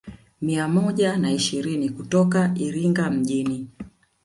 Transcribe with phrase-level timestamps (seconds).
[0.41, 3.67] Mia moja na ishirini kutoka Iringa mjini